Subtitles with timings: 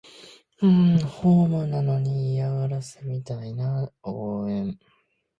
[1.07, 4.75] ホームなのに嫌がらせみたいな応援